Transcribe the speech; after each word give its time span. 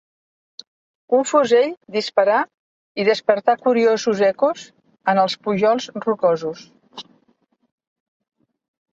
Un 1.15 1.25
fusell 1.31 1.73
disparà 1.95 2.37
i 3.03 3.03
despertà 3.09 3.53
curiosos 3.67 4.23
ecos 4.29 4.63
en 5.13 5.21
els 5.25 5.35
pujols 5.49 5.85
rocosos. 6.07 6.65